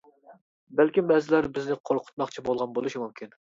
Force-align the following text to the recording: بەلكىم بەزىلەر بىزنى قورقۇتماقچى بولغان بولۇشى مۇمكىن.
بەلكىم 0.79 1.11
بەزىلەر 1.11 1.49
بىزنى 1.59 1.79
قورقۇتماقچى 1.91 2.47
بولغان 2.51 2.77
بولۇشى 2.81 3.07
مۇمكىن. 3.07 3.41